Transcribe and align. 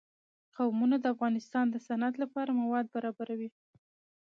قومونه 0.55 0.95
د 0.99 1.05
افغانستان 1.13 1.65
د 1.69 1.75
صنعت 1.87 2.15
لپاره 2.23 2.51
مواد 2.61 2.85
برابروي. 2.95 3.49